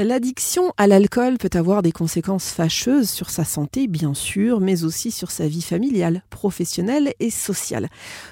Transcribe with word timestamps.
L'addiction 0.00 0.72
à 0.76 0.86
l'alcool 0.86 1.38
peut 1.38 1.58
avoir 1.58 1.82
des 1.82 1.90
conséquences 1.90 2.52
fâcheuses 2.52 3.10
sur 3.10 3.30
sa 3.30 3.42
santé, 3.42 3.88
bien 3.88 4.14
sûr, 4.14 4.60
mais 4.60 4.84
aussi 4.84 5.10
sur 5.10 5.32
sa 5.32 5.48
vie 5.48 5.60
familiale, 5.60 6.22
professionnelle 6.30 7.14
et 7.18 7.30
sociale. 7.30 7.88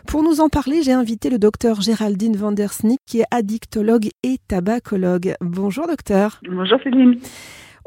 Pour 0.07 0.23
nous 0.23 0.41
en 0.41 0.49
parler, 0.49 0.83
j'ai 0.85 0.93
invité 0.93 1.29
le 1.29 1.41
docteur 1.41 1.81
Géraldine 1.81 2.37
Vandersnick, 2.37 3.01
qui 3.05 3.19
est 3.19 3.27
addictologue 3.33 4.11
et 4.23 4.39
tabacologue. 4.47 5.35
Bonjour 5.41 5.89
docteur. 5.89 6.41
Bonjour 6.49 6.79
Céline. 6.85 7.19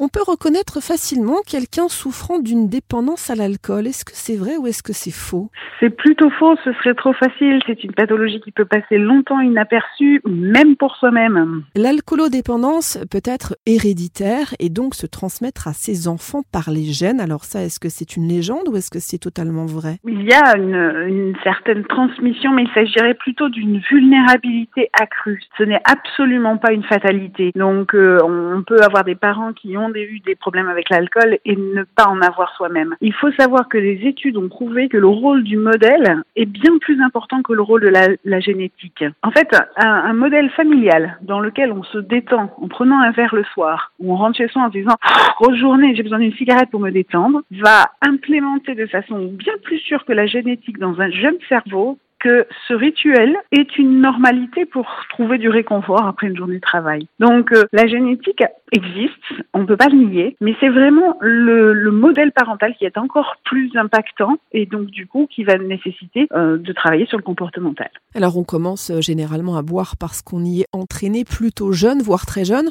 On 0.01 0.07
peut 0.07 0.23
reconnaître 0.25 0.81
facilement 0.81 1.41
quelqu'un 1.45 1.89
souffrant 1.89 2.39
d'une 2.39 2.69
dépendance 2.69 3.29
à 3.29 3.35
l'alcool. 3.35 3.85
Est-ce 3.85 4.05
que 4.05 4.13
c'est 4.13 4.37
vrai 4.37 4.55
ou 4.55 4.65
est-ce 4.65 4.81
que 4.81 4.93
c'est 4.93 5.11
faux? 5.11 5.49
C'est 5.81 5.89
plutôt 5.89 6.29
faux, 6.29 6.55
ce 6.63 6.71
serait 6.71 6.93
trop 6.93 7.11
facile. 7.11 7.59
C'est 7.67 7.83
une 7.83 7.91
pathologie 7.91 8.39
qui 8.39 8.53
peut 8.53 8.63
passer 8.63 8.97
longtemps 8.97 9.41
inaperçue, 9.41 10.21
même 10.25 10.77
pour 10.77 10.95
soi-même. 10.95 11.63
L'alcoolodépendance 11.75 12.97
peut 13.11 13.21
être 13.25 13.57
héréditaire 13.65 14.55
et 14.59 14.69
donc 14.69 14.95
se 14.95 15.05
transmettre 15.05 15.67
à 15.67 15.73
ses 15.73 16.07
enfants 16.07 16.43
par 16.49 16.71
les 16.71 16.85
gènes. 16.85 17.19
Alors 17.19 17.43
ça, 17.43 17.61
est-ce 17.63 17.81
que 17.81 17.89
c'est 17.89 18.15
une 18.15 18.29
légende 18.29 18.69
ou 18.69 18.77
est-ce 18.77 18.91
que 18.91 18.99
c'est 18.99 19.17
totalement 19.17 19.65
vrai? 19.65 19.97
Il 20.07 20.23
y 20.23 20.31
a 20.31 20.55
une, 20.55 21.09
une 21.09 21.35
certaine 21.43 21.83
transmission, 21.83 22.53
mais 22.53 22.63
il 22.63 22.71
s'agirait 22.73 23.15
plutôt 23.15 23.49
d'une 23.49 23.79
vulnérabilité 23.79 24.89
accrue. 24.97 25.41
Ce 25.57 25.63
n'est 25.63 25.81
absolument 25.83 26.55
pas 26.55 26.71
une 26.71 26.83
fatalité. 26.83 27.51
Donc 27.53 27.93
euh, 27.93 28.17
on 28.23 28.63
peut 28.63 28.81
avoir 28.81 29.03
des 29.03 29.15
parents 29.15 29.51
qui 29.51 29.75
ont 29.75 29.88
eu 29.97 30.19
des 30.19 30.35
problèmes 30.35 30.67
avec 30.67 30.89
l'alcool 30.89 31.37
et 31.45 31.55
ne 31.55 31.83
pas 31.83 32.07
en 32.07 32.21
avoir 32.21 32.53
soi-même. 32.55 32.95
Il 33.01 33.13
faut 33.13 33.31
savoir 33.33 33.67
que 33.67 33.77
les 33.77 34.07
études 34.07 34.37
ont 34.37 34.49
prouvé 34.49 34.89
que 34.89 34.97
le 34.97 35.07
rôle 35.07 35.43
du 35.43 35.57
modèle 35.57 36.23
est 36.35 36.45
bien 36.45 36.77
plus 36.79 37.01
important 37.01 37.41
que 37.41 37.53
le 37.53 37.61
rôle 37.61 37.81
de 37.81 38.17
la, 38.23 38.39
génétique. 38.39 39.03
En 39.21 39.31
fait, 39.31 39.55
un, 39.77 40.13
modèle 40.13 40.49
familial 40.51 41.17
dans 41.21 41.39
lequel 41.39 41.71
on 41.71 41.83
se 41.83 41.97
détend 41.97 42.51
en 42.61 42.67
prenant 42.67 42.99
un 42.99 43.11
verre 43.11 43.35
le 43.35 43.43
soir, 43.43 43.91
ou 43.99 44.13
on 44.13 44.15
rentre 44.15 44.37
chez 44.37 44.47
soi 44.47 44.63
en 44.63 44.67
se 44.67 44.77
disant 44.77 44.95
oh, 45.03 45.31
grosse 45.41 45.57
journée, 45.57 45.95
j'ai 45.95 46.03
besoin 46.03 46.19
d'une 46.19 46.33
cigarette 46.33 46.69
pour 46.69 46.79
me 46.79 46.91
détendre, 46.91 47.41
va 47.51 47.91
implémenter 48.01 48.75
de 48.75 48.85
façon 48.85 49.25
bien 49.25 49.53
plus 49.63 49.79
sûre 49.79 50.05
que 50.05 50.13
la 50.13 50.25
génétique 50.25 50.77
dans 50.77 50.99
un 51.01 51.09
jeune 51.09 51.37
cerveau 51.47 51.97
que 52.19 52.47
ce 52.67 52.73
rituel 52.73 53.35
est 53.51 53.77
une 53.77 54.01
normalité 54.01 54.65
pour 54.65 54.87
trouver 55.09 55.37
du 55.37 55.49
réconfort 55.49 56.05
après 56.05 56.27
une 56.27 56.37
journée 56.37 56.55
de 56.55 56.61
travail. 56.61 57.07
Donc 57.19 57.51
euh, 57.51 57.65
la 57.71 57.87
génétique 57.87 58.43
existe, 58.71 59.13
on 59.53 59.59
ne 59.59 59.65
peut 59.65 59.77
pas 59.77 59.87
le 59.87 59.97
nier, 59.97 60.35
mais 60.41 60.55
c'est 60.59 60.69
vraiment 60.69 61.17
le, 61.21 61.73
le, 61.73 61.91
modèle 61.91 62.31
parental 62.31 62.75
qui 62.77 62.85
est 62.85 62.97
encore 62.97 63.35
plus 63.43 63.71
impactant 63.75 64.37
et 64.51 64.65
donc 64.65 64.87
du 64.87 65.07
coup 65.07 65.27
qui 65.29 65.43
va 65.43 65.57
nécessiter 65.57 66.27
euh, 66.33 66.57
de 66.57 66.73
travailler 66.73 67.05
sur 67.05 67.17
le 67.17 67.23
comportemental. 67.23 67.89
Alors 68.15 68.37
on 68.37 68.43
commence 68.43 68.91
euh, 68.91 69.01
généralement 69.01 69.57
à 69.57 69.61
boire 69.61 69.95
parce 69.99 70.21
qu'on 70.21 70.43
y 70.43 70.61
est 70.61 70.67
entraîné 70.71 71.23
plutôt 71.23 71.71
jeune, 71.71 72.01
voire 72.01 72.25
très 72.25 72.45
jeune, 72.45 72.69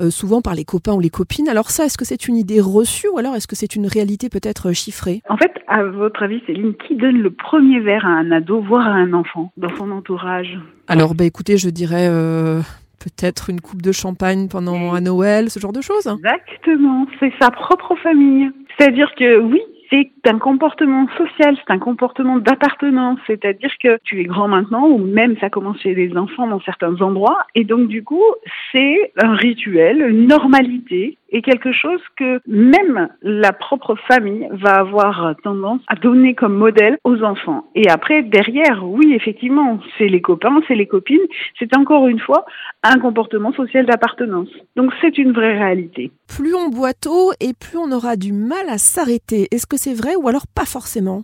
euh, 0.00 0.10
souvent 0.10 0.42
par 0.42 0.54
les 0.54 0.64
copains 0.64 0.92
ou 0.92 1.00
les 1.00 1.10
copines. 1.10 1.48
Alors 1.48 1.70
ça, 1.70 1.84
est-ce 1.84 1.98
que 1.98 2.04
c'est 2.04 2.28
une 2.28 2.36
idée 2.36 2.60
reçue 2.60 3.08
ou 3.08 3.18
alors 3.18 3.34
est-ce 3.34 3.46
que 3.46 3.56
c'est 3.56 3.74
une 3.74 3.86
réalité 3.86 4.28
peut-être 4.28 4.72
chiffrée? 4.72 5.22
En 5.28 5.36
fait, 5.36 5.52
à 5.66 5.84
votre 5.84 6.22
avis, 6.22 6.42
Céline, 6.46 6.74
qui 6.74 6.96
donne 6.96 7.18
le 7.18 7.30
premier 7.30 7.80
verre 7.80 8.06
à 8.06 8.10
un 8.10 8.30
ado, 8.30 8.60
voire 8.60 8.87
à 8.88 8.96
un 8.96 9.12
enfant 9.12 9.52
dans 9.56 9.74
son 9.76 9.90
entourage 9.90 10.58
Alors 10.88 11.14
bah 11.14 11.24
écoutez, 11.24 11.56
je 11.56 11.70
dirais... 11.70 12.08
Euh 12.08 12.60
peut-être 12.98 13.50
une 13.50 13.60
coupe 13.60 13.82
de 13.82 13.92
champagne 13.92 14.48
pendant 14.48 14.92
un 14.92 15.00
Noël, 15.00 15.50
ce 15.50 15.60
genre 15.60 15.72
de 15.72 15.80
choses. 15.80 16.06
Exactement, 16.06 17.06
c'est 17.20 17.32
sa 17.40 17.50
propre 17.50 17.94
famille. 18.02 18.50
C'est-à-dire 18.76 19.14
que 19.16 19.38
oui, 19.38 19.60
c'est 19.90 20.10
un 20.26 20.38
comportement 20.38 21.06
social, 21.16 21.56
c'est 21.56 21.72
un 21.72 21.78
comportement 21.78 22.38
d'appartenance, 22.38 23.18
c'est-à-dire 23.26 23.70
que 23.82 23.98
tu 24.04 24.20
es 24.20 24.24
grand 24.24 24.48
maintenant, 24.48 24.86
ou 24.88 24.98
même 24.98 25.36
ça 25.40 25.50
commence 25.50 25.80
chez 25.80 25.94
les 25.94 26.16
enfants 26.16 26.46
dans 26.46 26.60
certains 26.60 27.00
endroits, 27.00 27.38
et 27.54 27.64
donc 27.64 27.88
du 27.88 28.02
coup, 28.04 28.24
c'est 28.72 29.12
un 29.22 29.34
rituel, 29.34 30.02
une 30.08 30.26
normalité, 30.26 31.18
et 31.30 31.42
quelque 31.42 31.72
chose 31.72 32.00
que 32.16 32.40
même 32.46 33.08
la 33.22 33.52
propre 33.52 33.94
famille 34.06 34.48
va 34.52 34.76
avoir 34.76 35.34
tendance 35.42 35.80
à 35.86 35.94
donner 35.94 36.34
comme 36.34 36.54
modèle 36.54 36.98
aux 37.04 37.22
enfants. 37.22 37.66
Et 37.74 37.88
après, 37.88 38.22
derrière, 38.22 38.82
oui, 38.82 39.12
effectivement, 39.14 39.78
c'est 39.98 40.08
les 40.08 40.22
copains, 40.22 40.60
c'est 40.66 40.74
les 40.74 40.86
copines, 40.86 41.18
c'est 41.58 41.76
encore 41.76 42.08
une 42.08 42.20
fois 42.20 42.46
un 42.82 42.98
comportement 42.98 43.52
social 43.52 43.84
d'appartenance. 43.84 44.48
Donc 44.76 44.92
c'est 45.00 45.18
une 45.18 45.32
vraie 45.32 45.58
réalité. 45.58 46.10
Plus 46.28 46.54
on 46.54 46.68
boit 46.68 46.94
tôt 46.94 47.32
et 47.40 47.52
plus 47.52 47.78
on 47.78 47.92
aura 47.92 48.16
du 48.16 48.32
mal 48.32 48.68
à 48.68 48.78
s'arrêter. 48.78 49.48
Est-ce 49.50 49.66
que 49.66 49.76
c'est 49.76 49.94
vrai 49.94 50.07
ou 50.16 50.28
alors 50.28 50.46
pas 50.46 50.64
forcément? 50.64 51.22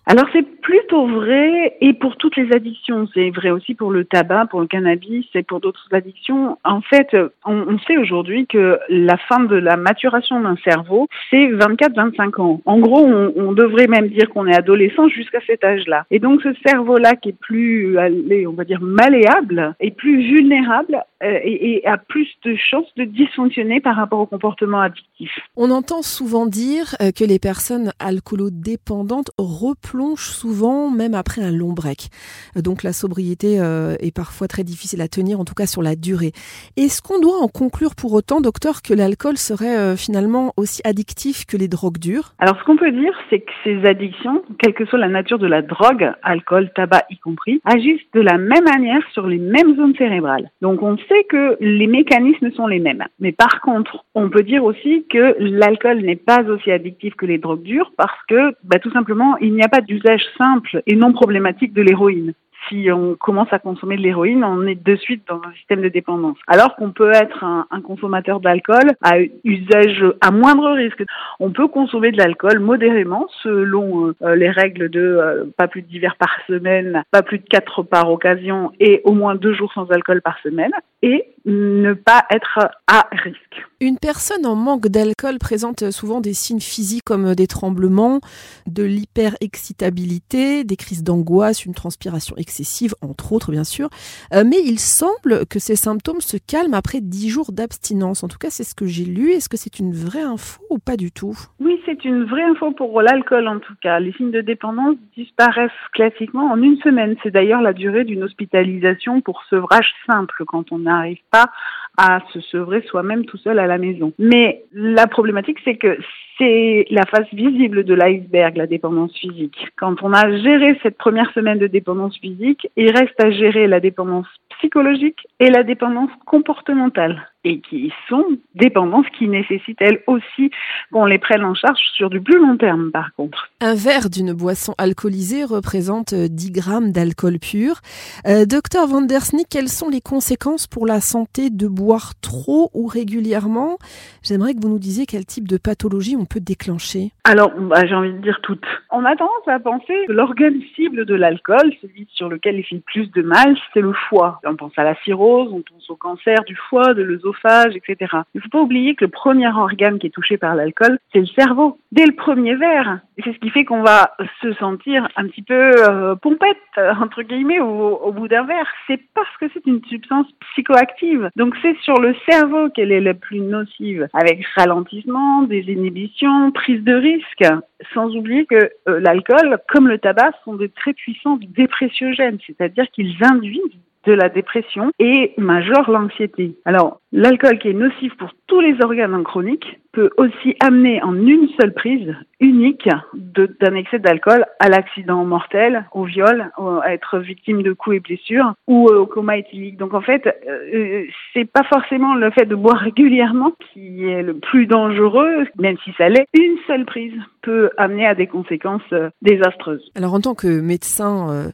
Plutôt 0.74 1.06
vrai 1.06 1.76
et 1.80 1.92
pour 1.92 2.16
toutes 2.16 2.36
les 2.36 2.52
addictions. 2.52 3.08
C'est 3.14 3.30
vrai 3.30 3.50
aussi 3.50 3.74
pour 3.74 3.92
le 3.92 4.04
tabac, 4.04 4.46
pour 4.46 4.60
le 4.60 4.66
cannabis 4.66 5.24
et 5.34 5.44
pour 5.44 5.60
d'autres 5.60 5.86
addictions. 5.92 6.58
En 6.64 6.80
fait, 6.80 7.16
on, 7.44 7.78
sait 7.86 7.96
aujourd'hui 7.96 8.46
que 8.46 8.78
la 8.88 9.16
fin 9.16 9.40
de 9.40 9.54
la 9.54 9.76
maturation 9.76 10.40
d'un 10.40 10.56
cerveau, 10.64 11.06
c'est 11.30 11.46
24-25 11.46 12.40
ans. 12.40 12.60
En 12.64 12.78
gros, 12.78 13.06
on, 13.06 13.52
devrait 13.52 13.86
même 13.86 14.08
dire 14.08 14.28
qu'on 14.30 14.48
est 14.48 14.56
adolescent 14.56 15.06
jusqu'à 15.08 15.38
cet 15.46 15.62
âge-là. 15.62 16.06
Et 16.10 16.18
donc 16.18 16.42
ce 16.42 16.52
cerveau-là 16.66 17.14
qui 17.14 17.28
est 17.28 17.38
plus, 17.38 17.96
on 17.96 18.52
va 18.52 18.64
dire, 18.64 18.80
malléable 18.80 19.76
et 19.78 19.92
plus 19.92 20.22
vulnérable 20.22 21.04
euh, 21.22 21.38
et, 21.44 21.76
et, 21.76 21.86
a 21.86 21.96
plus 21.96 22.28
de 22.44 22.56
chances 22.56 22.92
de 22.96 23.04
dysfonctionner 23.04 23.80
par 23.80 23.94
rapport 23.96 24.18
au 24.18 24.26
comportement 24.26 24.80
addictif. 24.80 25.30
On 25.56 25.70
entend 25.70 26.02
souvent 26.02 26.46
dire 26.46 26.96
euh, 27.00 27.12
que 27.12 27.24
les 27.24 27.38
personnes 27.38 27.92
alcoolodépendantes 28.00 29.30
replongent 29.38 30.30
souvent 30.30 30.63
même 30.90 31.14
après 31.14 31.42
un 31.42 31.50
long 31.50 31.72
break. 31.72 32.08
Donc 32.56 32.82
la 32.82 32.92
sobriété 32.92 33.60
euh, 33.60 33.96
est 34.00 34.14
parfois 34.14 34.48
très 34.48 34.64
difficile 34.64 35.00
à 35.00 35.08
tenir, 35.08 35.40
en 35.40 35.44
tout 35.44 35.54
cas 35.54 35.66
sur 35.66 35.82
la 35.82 35.96
durée. 35.96 36.32
Est-ce 36.76 37.02
qu'on 37.02 37.20
doit 37.20 37.38
en 37.40 37.48
conclure 37.48 37.94
pour 37.94 38.12
autant, 38.12 38.40
docteur, 38.40 38.82
que 38.82 38.94
l'alcool 38.94 39.36
serait 39.36 39.96
finalement 39.96 40.52
aussi 40.56 40.80
addictif 40.84 41.46
que 41.46 41.56
les 41.56 41.68
drogues 41.68 41.98
dures? 41.98 42.34
Alors 42.38 42.58
ce 42.58 42.64
qu'on 42.64 42.76
peut 42.76 42.92
dire, 42.92 43.12
c'est 43.30 43.40
que 43.40 43.52
ces 43.64 43.84
addictions, 43.84 44.42
quelle 44.58 44.74
que 44.74 44.84
soit 44.86 44.98
la 44.98 45.08
nature 45.08 45.38
de 45.38 45.46
la 45.46 45.62
drogue, 45.62 46.12
alcool, 46.22 46.70
tabac 46.74 47.04
y 47.10 47.18
compris, 47.18 47.60
agissent 47.64 48.00
de 48.12 48.20
la 48.20 48.38
même 48.38 48.64
manière 48.64 49.02
sur 49.12 49.26
les 49.26 49.38
mêmes 49.38 49.76
zones 49.76 49.94
cérébrales. 49.96 50.50
Donc 50.62 50.82
on 50.82 50.96
sait 50.96 51.24
que 51.28 51.56
les 51.60 51.86
mécanismes 51.86 52.50
sont 52.52 52.66
les 52.66 52.80
mêmes. 52.80 53.04
Mais 53.20 53.32
par 53.32 53.60
contre, 53.60 54.04
on 54.14 54.30
peut 54.30 54.42
dire 54.42 54.64
aussi 54.64 55.06
que 55.10 55.36
l'alcool 55.38 56.00
n'est 56.00 56.16
pas 56.16 56.42
aussi 56.42 56.70
addictif 56.70 57.14
que 57.14 57.26
les 57.26 57.38
drogues 57.38 57.62
dures 57.62 57.92
parce 57.96 58.18
que, 58.28 58.54
bah, 58.64 58.78
tout 58.78 58.92
simplement, 58.92 59.36
il 59.38 59.54
n'y 59.54 59.62
a 59.62 59.68
pas 59.68 59.80
d'usage 59.80 60.22
simple 60.38 60.43
et 60.86 60.96
non 60.96 61.12
problématique 61.12 61.72
de 61.72 61.82
l'héroïne 61.82 62.34
si 62.68 62.90
on 62.90 63.14
commence 63.14 63.52
à 63.52 63.58
consommer 63.58 63.96
de 63.96 64.02
l'héroïne, 64.02 64.44
on 64.44 64.66
est 64.66 64.82
de 64.82 64.96
suite 64.96 65.22
dans 65.28 65.40
un 65.44 65.52
système 65.54 65.82
de 65.82 65.88
dépendance. 65.88 66.36
Alors 66.46 66.76
qu'on 66.76 66.92
peut 66.92 67.12
être 67.12 67.44
un, 67.44 67.66
consommateur 67.82 68.40
d'alcool 68.40 68.92
à 69.02 69.18
usage 69.44 70.04
à 70.20 70.30
moindre 70.30 70.70
risque. 70.72 71.04
On 71.38 71.50
peut 71.50 71.68
consommer 71.68 72.12
de 72.12 72.18
l'alcool 72.18 72.60
modérément 72.60 73.26
selon 73.42 74.14
euh, 74.22 74.36
les 74.36 74.50
règles 74.50 74.88
de 74.88 75.00
euh, 75.00 75.44
pas 75.56 75.68
plus 75.68 75.82
de 75.82 75.88
10 75.88 75.98
verres 75.98 76.16
par 76.16 76.34
semaine, 76.46 77.02
pas 77.10 77.22
plus 77.22 77.38
de 77.38 77.44
4 77.44 77.82
par 77.82 78.10
occasion 78.10 78.72
et 78.80 79.02
au 79.04 79.12
moins 79.12 79.34
2 79.34 79.52
jours 79.52 79.72
sans 79.74 79.90
alcool 79.90 80.22
par 80.22 80.38
semaine 80.42 80.72
et 81.04 81.34
ne 81.44 81.92
pas 81.92 82.24
être 82.30 82.70
à 82.86 83.06
risque. 83.12 83.62
Une 83.80 83.98
personne 83.98 84.46
en 84.46 84.54
manque 84.54 84.88
d'alcool 84.88 85.38
présente 85.38 85.90
souvent 85.90 86.22
des 86.22 86.32
signes 86.32 86.60
physiques 86.60 87.04
comme 87.04 87.34
des 87.34 87.46
tremblements, 87.46 88.20
de 88.66 88.82
l'hyperexcitabilité, 88.82 90.64
des 90.64 90.76
crises 90.76 91.04
d'angoisse, 91.04 91.66
une 91.66 91.74
transpiration 91.74 92.34
excessive, 92.36 92.94
entre 93.02 93.34
autres 93.34 93.50
bien 93.50 93.64
sûr. 93.64 93.90
Euh, 94.32 94.44
mais 94.46 94.56
il 94.64 94.78
semble 94.78 95.44
que 95.44 95.58
ces 95.58 95.76
symptômes 95.76 96.22
se 96.22 96.38
calment 96.38 96.74
après 96.74 97.00
10 97.02 97.28
jours 97.28 97.52
d'abstinence. 97.52 98.24
En 98.24 98.28
tout 98.28 98.38
cas, 98.38 98.48
c'est 98.48 98.64
ce 98.64 98.74
que 98.74 98.86
j'ai 98.86 99.04
lu. 99.04 99.32
Est-ce 99.32 99.50
que 99.50 99.58
c'est 99.58 99.78
une 99.78 99.92
vraie 99.92 100.22
info 100.22 100.62
ou 100.70 100.78
pas 100.78 100.96
du 100.96 101.12
tout? 101.12 101.36
Oui, 101.60 101.78
c'est 101.84 102.06
une 102.06 102.24
vraie 102.24 102.44
info 102.44 102.70
pour 102.70 103.02
l'alcool 103.02 103.48
en 103.48 103.58
tout 103.58 103.74
cas. 103.82 104.00
Les 104.00 104.12
signes 104.12 104.30
de 104.30 104.40
dépendance 104.40 104.96
disparaissent 105.14 105.70
classiquement 105.92 106.50
en 106.50 106.62
une 106.62 106.78
semaine. 106.78 107.16
C'est 107.22 107.32
d'ailleurs 107.32 107.60
la 107.60 107.74
durée 107.74 108.04
d'une 108.04 108.22
hospitalisation 108.22 109.20
pour 109.20 109.42
sevrage 109.50 109.92
simple 110.06 110.44
quand 110.46 110.72
on 110.72 110.86
n'arrive 110.94 111.22
pas 111.30 111.50
à 111.96 112.20
se 112.32 112.40
sevrer 112.40 112.82
soi-même 112.82 113.24
tout 113.24 113.36
seul 113.38 113.58
à 113.58 113.66
la 113.66 113.78
maison. 113.78 114.12
Mais 114.18 114.64
la 114.72 115.06
problématique, 115.06 115.58
c'est 115.64 115.76
que 115.76 115.98
c'est 116.38 116.86
la 116.90 117.04
face 117.06 117.28
visible 117.32 117.84
de 117.84 117.94
l'iceberg, 117.94 118.56
la 118.56 118.66
dépendance 118.66 119.12
physique. 119.16 119.68
Quand 119.76 120.02
on 120.02 120.12
a 120.12 120.36
géré 120.38 120.78
cette 120.82 120.98
première 120.98 121.32
semaine 121.32 121.58
de 121.58 121.66
dépendance 121.66 122.16
physique, 122.18 122.68
il 122.76 122.90
reste 122.90 123.18
à 123.22 123.30
gérer 123.30 123.66
la 123.66 123.80
dépendance 123.80 124.26
psychologique 124.58 125.26
et 125.40 125.50
la 125.50 125.62
dépendance 125.62 126.10
comportementale 126.26 127.28
et 127.44 127.60
qui 127.60 127.92
sont 128.08 128.24
dépendances 128.54 129.06
qui 129.18 129.28
nécessitent 129.28 129.80
elles 129.80 130.02
aussi 130.06 130.50
qu'on 130.90 131.04
les 131.04 131.18
prenne 131.18 131.44
en 131.44 131.54
charge 131.54 131.80
sur 131.94 132.08
du 132.08 132.20
plus 132.20 132.38
long 132.38 132.56
terme 132.56 132.90
par 132.90 133.14
contre. 133.14 133.50
Un 133.60 133.74
verre 133.74 134.08
d'une 134.08 134.32
boisson 134.32 134.74
alcoolisée 134.78 135.44
représente 135.44 136.14
10 136.14 136.50
grammes 136.52 136.92
d'alcool 136.92 137.38
pur. 137.38 137.80
Euh, 138.26 138.46
docteur 138.46 138.86
Van 138.86 139.06
quelles 139.50 139.68
sont 139.68 139.90
les 139.90 140.00
conséquences 140.00 140.66
pour 140.66 140.86
la 140.86 141.00
santé 141.00 141.50
de 141.50 141.68
boire 141.68 142.12
trop 142.20 142.70
ou 142.72 142.86
régulièrement? 142.86 143.78
J'aimerais 144.22 144.54
que 144.54 144.60
vous 144.60 144.70
nous 144.70 144.78
disiez 144.78 145.04
quel 145.04 145.26
type 145.26 145.46
de 145.46 145.58
pathologie 145.58 146.16
on 146.16 146.23
peut 146.24 146.40
déclencher 146.40 147.10
Alors, 147.24 147.52
bah, 147.54 147.86
j'ai 147.86 147.94
envie 147.94 148.12
de 148.12 148.18
dire 148.18 148.40
toutes. 148.42 148.64
On 148.90 149.04
a 149.04 149.16
tendance 149.16 149.46
à 149.46 149.58
penser 149.58 149.94
que 150.06 150.12
l'organe 150.12 150.60
cible 150.74 151.04
de 151.04 151.14
l'alcool, 151.14 151.72
celui 151.80 152.06
sur 152.12 152.28
lequel 152.28 152.56
il 152.58 152.64
fait 152.64 152.82
plus 152.84 153.10
de 153.10 153.22
mal, 153.22 153.56
c'est 153.72 153.80
le 153.80 153.92
foie. 153.92 154.40
On 154.44 154.56
pense 154.56 154.72
à 154.76 154.84
la 154.84 154.94
cirrhose, 155.04 155.50
on 155.52 155.62
pense 155.62 155.88
au 155.90 155.96
cancer 155.96 156.44
du 156.44 156.56
foie, 156.56 156.94
de 156.94 157.02
l'œsophage, 157.02 157.74
etc. 157.76 158.12
Il 158.34 158.38
ne 158.38 158.40
faut 158.42 158.48
pas 158.48 158.60
oublier 158.60 158.94
que 158.94 159.04
le 159.04 159.10
premier 159.10 159.48
organe 159.48 159.98
qui 159.98 160.06
est 160.06 160.10
touché 160.10 160.36
par 160.36 160.54
l'alcool, 160.54 160.98
c'est 161.12 161.20
le 161.20 161.26
cerveau. 161.26 161.78
Dès 161.92 162.06
le 162.06 162.14
premier 162.14 162.54
verre. 162.56 163.00
C'est 163.22 163.32
ce 163.32 163.38
qui 163.38 163.50
fait 163.50 163.64
qu'on 163.64 163.82
va 163.82 164.16
se 164.42 164.52
sentir 164.54 165.08
un 165.16 165.28
petit 165.28 165.42
peu 165.42 165.54
euh, 165.88 166.16
pompette, 166.16 166.56
entre 167.00 167.22
guillemets, 167.22 167.60
au 167.60 168.12
bout 168.12 168.26
d'un 168.26 168.44
verre. 168.44 168.66
C'est 168.86 169.00
parce 169.14 169.36
que 169.40 169.46
c'est 169.54 169.66
une 169.66 169.84
substance 169.84 170.26
psychoactive. 170.52 171.30
Donc 171.36 171.54
c'est 171.62 171.76
sur 171.82 172.00
le 172.00 172.14
cerveau 172.28 172.68
qu'elle 172.70 172.92
est 172.92 173.00
la 173.00 173.14
plus 173.14 173.40
nocive, 173.40 174.08
avec 174.12 174.44
ralentissement, 174.56 175.42
des 175.42 175.60
inhibitions, 175.60 176.13
prise 176.54 176.82
de 176.82 176.94
risque, 176.94 177.44
sans 177.92 178.14
oublier 178.16 178.46
que 178.46 178.70
euh, 178.88 179.00
l'alcool, 179.00 179.58
comme 179.68 179.88
le 179.88 179.98
tabac, 179.98 180.32
sont 180.44 180.54
des 180.54 180.68
très 180.68 180.92
puissants 180.92 181.38
dépressiogènes, 181.56 182.38
c'est-à-dire 182.46 182.86
qu'ils 182.92 183.16
induisent 183.22 183.62
de 184.06 184.12
la 184.12 184.28
dépression 184.28 184.90
et 184.98 185.32
majorent 185.38 185.90
l'anxiété. 185.90 186.56
Alors, 186.64 187.00
l'alcool 187.12 187.58
qui 187.58 187.68
est 187.68 187.74
nocif 187.74 188.14
pour 188.16 188.30
tous 188.46 188.60
les 188.60 188.76
organes 188.82 189.14
en 189.14 189.22
chronique 189.22 189.80
peut 189.92 190.10
aussi 190.18 190.56
amener 190.60 191.02
en 191.02 191.14
une 191.14 191.48
seule 191.58 191.72
prise 191.72 192.14
unique 192.40 192.88
d'un 193.14 193.74
excès 193.74 193.98
d'alcool 193.98 194.44
à 194.60 194.68
l'accident 194.68 195.24
mortel, 195.24 195.86
au 195.92 196.04
viol, 196.04 196.50
à 196.82 196.92
être 196.92 197.18
victime 197.18 197.62
de 197.62 197.72
coups 197.72 197.96
et 197.96 198.00
blessures 198.00 198.54
ou 198.66 198.88
au 198.88 199.06
coma 199.06 199.38
éthylique. 199.38 199.76
Donc 199.76 199.94
en 199.94 200.00
fait, 200.00 200.26
euh, 200.48 201.04
c'est 201.32 201.44
pas 201.44 201.64
forcément 201.64 202.14
le 202.14 202.30
fait 202.30 202.46
de 202.46 202.54
boire 202.54 202.78
régulièrement 202.80 203.52
qui 203.72 204.04
est 204.04 204.22
le 204.22 204.34
plus 204.34 204.66
dangereux, 204.66 205.46
même 205.58 205.76
si 205.84 205.92
ça 205.96 206.08
l'est. 206.08 206.26
Une 206.34 206.56
seule 206.66 206.84
prise 206.84 207.14
peut 207.42 207.70
amener 207.76 208.06
à 208.06 208.14
des 208.14 208.26
conséquences 208.26 208.82
euh, 208.92 209.10
désastreuses. 209.22 209.90
Alors 209.94 210.14
en 210.14 210.20
tant 210.20 210.34
que 210.34 210.60
médecin 210.60 211.30
euh, 211.30 211.50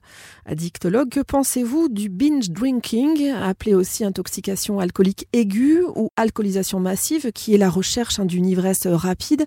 addictologue, 0.46 1.10
que 1.10 1.20
pensez-vous 1.20 1.88
du 1.88 2.08
binge 2.08 2.50
drinking, 2.50 3.32
appelé 3.32 3.74
aussi 3.74 4.04
intoxication 4.04 4.78
alcoolique 4.78 5.26
aiguë 5.32 5.82
ou 5.96 6.08
alcoolisation 6.16 6.80
massive, 6.80 7.32
qui 7.32 7.54
est 7.54 7.58
la 7.58 7.68
recherche 7.68 8.18
hein, 8.18 8.24
d'une 8.24 8.46
ivresse 8.46 8.86
rapide, 8.86 9.44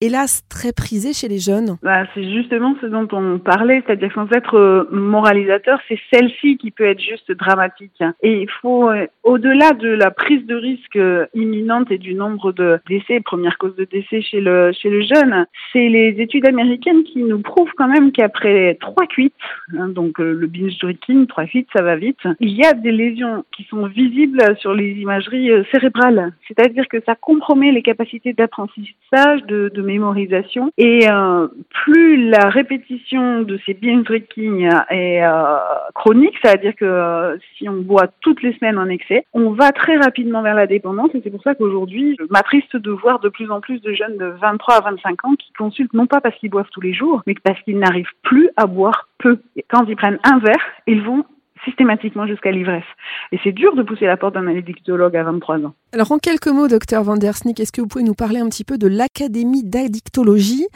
hélas 0.00 0.42
très 0.48 0.71
prisée 0.72 1.12
chez 1.12 1.28
les 1.28 1.38
jeunes 1.38 1.76
bah, 1.82 2.04
C'est 2.14 2.24
justement 2.24 2.74
ce 2.80 2.86
dont 2.86 3.08
on 3.12 3.38
parlait, 3.38 3.82
c'est-à-dire 3.86 4.12
sans 4.14 4.30
être 4.32 4.56
euh, 4.56 4.88
moralisateur, 4.90 5.80
c'est 5.88 5.98
celle-ci 6.12 6.56
qui 6.58 6.70
peut 6.70 6.84
être 6.84 7.00
juste 7.00 7.30
dramatique. 7.32 8.02
Et 8.22 8.42
il 8.42 8.50
faut, 8.60 8.90
euh, 8.90 9.06
au-delà 9.22 9.72
de 9.72 9.88
la 9.88 10.10
prise 10.10 10.44
de 10.46 10.54
risque 10.54 10.96
euh, 10.96 11.26
imminente 11.34 11.90
et 11.90 11.98
du 11.98 12.14
nombre 12.14 12.52
de 12.52 12.78
décès, 12.88 13.20
première 13.20 13.58
cause 13.58 13.76
de 13.76 13.84
décès 13.84 14.22
chez 14.22 14.40
le, 14.40 14.72
chez 14.72 14.90
le 14.90 15.02
jeune, 15.02 15.46
c'est 15.72 15.88
les 15.88 16.16
études 16.18 16.46
américaines 16.46 17.04
qui 17.04 17.22
nous 17.22 17.40
prouvent 17.40 17.72
quand 17.76 17.88
même 17.88 18.12
qu'après 18.12 18.76
trois 18.80 19.06
cuites, 19.06 19.34
hein, 19.78 19.88
donc 19.88 20.18
le 20.18 20.46
binge 20.46 20.78
drinking, 20.78 21.26
trois 21.26 21.46
cuites, 21.46 21.68
ça 21.74 21.82
va 21.82 21.96
vite, 21.96 22.20
il 22.40 22.50
y 22.50 22.64
a 22.64 22.72
des 22.74 22.92
lésions 22.92 23.44
qui 23.56 23.64
sont 23.64 23.86
visibles 23.86 24.42
sur 24.58 24.74
les 24.74 24.90
imageries 24.92 25.50
cérébrales. 25.70 26.32
C'est-à-dire 26.48 26.86
que 26.88 26.98
ça 27.06 27.14
compromet 27.14 27.72
les 27.72 27.82
capacités 27.82 28.32
d'apprentissage, 28.32 29.42
de, 29.48 29.82
mémorisation. 29.82 30.61
Et 30.78 31.10
euh, 31.10 31.48
plus 31.84 32.28
la 32.28 32.48
répétition 32.48 33.42
de 33.42 33.58
ces 33.64 33.74
binge 33.74 34.04
drinking 34.04 34.68
est 34.90 35.24
euh, 35.24 35.56
chronique, 35.94 36.34
c'est-à-dire 36.42 36.74
que 36.76 36.84
euh, 36.84 37.36
si 37.56 37.68
on 37.68 37.80
boit 37.80 38.08
toutes 38.20 38.42
les 38.42 38.52
semaines 38.54 38.78
en 38.78 38.88
excès, 38.88 39.24
on 39.32 39.50
va 39.50 39.72
très 39.72 39.96
rapidement 39.96 40.42
vers 40.42 40.54
la 40.54 40.66
dépendance. 40.66 41.10
Et 41.14 41.20
c'est 41.22 41.30
pour 41.30 41.42
ça 41.42 41.54
qu'aujourd'hui, 41.54 42.16
je 42.18 42.24
m'attriste 42.30 42.76
de 42.76 42.90
voir 42.90 43.20
de 43.20 43.28
plus 43.28 43.50
en 43.50 43.60
plus 43.60 43.80
de 43.80 43.92
jeunes 43.92 44.18
de 44.18 44.26
23 44.40 44.74
à 44.76 44.90
25 44.90 45.24
ans 45.24 45.34
qui 45.34 45.52
consultent 45.52 45.94
non 45.94 46.06
pas 46.06 46.20
parce 46.20 46.36
qu'ils 46.36 46.50
boivent 46.50 46.70
tous 46.72 46.80
les 46.80 46.94
jours, 46.94 47.22
mais 47.26 47.34
parce 47.42 47.60
qu'ils 47.62 47.78
n'arrivent 47.78 48.06
plus 48.22 48.50
à 48.56 48.66
boire 48.66 49.08
peu. 49.18 49.38
Et 49.56 49.64
quand 49.68 49.84
ils 49.88 49.96
prennent 49.96 50.18
un 50.24 50.38
verre, 50.38 50.64
ils 50.86 51.02
vont 51.02 51.24
systématiquement 51.64 52.26
jusqu'à 52.26 52.50
l'ivresse. 52.50 52.84
Et 53.32 53.38
c'est 53.42 53.52
dur 53.52 53.74
de 53.74 53.82
pousser 53.82 54.06
la 54.06 54.16
porte 54.16 54.34
d'un 54.34 54.46
addictologue 54.46 55.16
à 55.16 55.22
23 55.22 55.58
ans. 55.64 55.74
Alors 55.92 56.10
en 56.12 56.18
quelques 56.18 56.48
mots, 56.48 56.68
docteur 56.68 57.02
Van 57.02 57.16
der 57.16 57.36
Snick, 57.36 57.60
est-ce 57.60 57.72
que 57.72 57.80
vous 57.80 57.86
pouvez 57.86 58.04
nous 58.04 58.14
parler 58.14 58.40
un 58.40 58.48
petit 58.48 58.64
peu 58.64 58.78
de 58.78 58.88
l'Académie 58.88 59.62
d'addictologie 59.62 60.66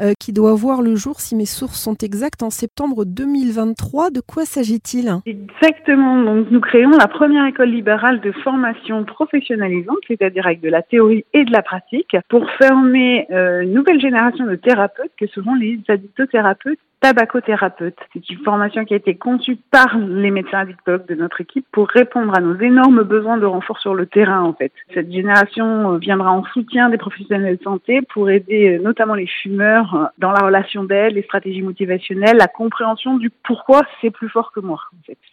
euh, 0.00 0.12
qui 0.18 0.32
doit 0.32 0.54
voir 0.54 0.82
le 0.82 0.94
jour, 0.94 1.20
si 1.20 1.36
mes 1.36 1.46
sources 1.46 1.80
sont 1.80 1.96
exactes, 1.96 2.42
en 2.42 2.50
septembre 2.50 3.04
2023 3.04 4.10
De 4.10 4.20
quoi 4.20 4.44
s'agit-il? 4.44 5.10
Exactement. 5.26 6.22
Donc 6.22 6.50
nous 6.50 6.60
créons 6.60 6.90
la 6.90 7.08
première 7.08 7.46
école 7.46 7.70
libérale 7.70 8.20
de 8.20 8.32
formation 8.32 9.04
professionnalisante, 9.04 9.98
c'est-à-dire 10.08 10.46
avec 10.46 10.60
de 10.60 10.68
la 10.68 10.82
théorie 10.82 11.24
et 11.34 11.44
de 11.44 11.52
la 11.52 11.62
pratique, 11.62 12.16
pour 12.28 12.46
former 12.60 13.26
euh, 13.30 13.60
une 13.60 13.74
nouvelle 13.74 14.00
génération 14.00 14.46
de 14.46 14.56
thérapeutes 14.56 15.12
que 15.18 15.26
seront 15.26 15.54
les 15.54 15.80
addictothérapeutes 15.88 16.78
tabacothérapeute. 17.02 17.98
C'est 18.12 18.30
une 18.30 18.38
formation 18.38 18.84
qui 18.84 18.94
a 18.94 18.96
été 18.96 19.16
conçue 19.16 19.56
par 19.70 19.98
les 19.98 20.30
médecins 20.30 20.60
addictologues 20.60 21.06
de 21.06 21.16
notre 21.16 21.40
équipe 21.40 21.66
pour 21.72 21.88
répondre 21.88 22.32
à 22.34 22.40
nos 22.40 22.58
énormes 22.60 23.02
besoins 23.02 23.38
de 23.38 23.44
renfort 23.44 23.78
sur 23.80 23.94
le 23.94 24.06
terrain, 24.06 24.42
en 24.42 24.52
fait. 24.54 24.72
Cette 24.94 25.12
génération 25.12 25.94
euh, 25.94 25.98
viendra 25.98 26.30
en 26.32 26.44
soutien 26.44 26.88
des 26.90 26.98
professionnels 26.98 27.58
de 27.58 27.62
santé 27.62 28.00
pour 28.14 28.30
aider 28.30 28.78
euh, 28.78 28.82
notamment 28.82 29.14
les 29.14 29.26
fumeurs 29.26 29.94
euh, 29.94 30.04
dans 30.18 30.30
la 30.30 30.46
relation 30.46 30.84
d'aide, 30.84 31.14
les 31.14 31.22
stratégies 31.22 31.62
motivationnelles, 31.62 32.36
la 32.36 32.46
compréhension 32.46 33.16
du 33.16 33.30
pourquoi 33.30 33.82
c'est 34.00 34.10
plus 34.10 34.28
fort 34.28 34.52
que 34.52 34.60
moi. 34.60 34.78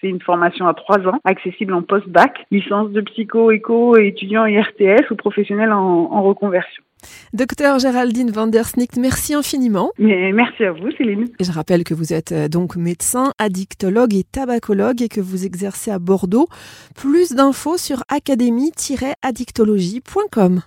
C'est 0.01 0.07
une 0.07 0.21
formation 0.21 0.67
à 0.67 0.73
trois 0.73 0.99
ans, 1.07 1.19
accessible 1.23 1.73
en 1.73 1.83
post-bac, 1.83 2.47
licence 2.49 2.89
de 2.89 3.01
psycho, 3.01 3.51
éco, 3.51 3.95
étudiant 3.95 4.47
IRTS 4.47 5.11
ou 5.11 5.15
professionnel 5.15 5.71
en, 5.71 6.09
en 6.11 6.23
reconversion. 6.23 6.83
Docteur 7.33 7.79
Géraldine 7.79 8.31
van 8.31 8.47
der 8.47 8.65
Snicht, 8.65 8.97
merci 8.97 9.33
infiniment. 9.33 9.91
Mais 9.97 10.31
merci 10.33 10.63
à 10.63 10.71
vous, 10.71 10.91
Céline. 10.97 11.25
Et 11.39 11.43
je 11.43 11.51
rappelle 11.51 11.83
que 11.83 11.93
vous 11.93 12.13
êtes 12.13 12.31
euh, 12.31 12.47
donc 12.47 12.75
médecin, 12.75 13.33
addictologue 13.37 14.15
et 14.15 14.23
tabacologue 14.23 15.01
et 15.01 15.09
que 15.09 15.21
vous 15.21 15.45
exercez 15.45 15.91
à 15.91 15.99
Bordeaux. 15.99 16.47
Plus 16.95 17.31
d'infos 17.31 17.77
sur 17.77 18.03
académie-addictologie.com. 18.09 20.61